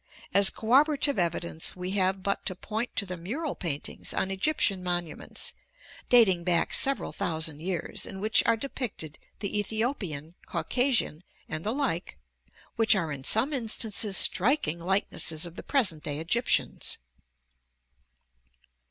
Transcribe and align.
As 0.33 0.49
corroborative 0.49 1.19
evidence 1.19 1.75
we 1.75 1.91
have 1.91 2.23
but 2.23 2.43
to 2.47 2.55
point 2.55 2.95
to 2.95 3.05
the 3.05 3.17
mural 3.17 3.53
paintings 3.53 4.15
on 4.15 4.31
Egyptian 4.31 4.81
monuments, 4.83 5.53
dating 6.09 6.43
back 6.43 6.73
several 6.73 7.11
thousand 7.11 7.59
years, 7.59 8.07
in 8.07 8.19
which 8.19 8.41
are 8.47 8.57
depicted 8.57 9.19
the 9.41 9.59
Ethiopian, 9.59 10.33
Caucasian 10.47 11.23
and 11.47 11.63
the 11.63 11.71
like, 11.71 12.17
which 12.77 12.95
are 12.95 13.11
in 13.11 13.23
some 13.23 13.53
instances 13.53 14.17
striking 14.17 14.79
likenesses 14.79 15.45
of 15.45 15.55
the 15.55 15.61
present 15.61 16.01
day 16.03 16.17
Egyptians. 16.17 16.97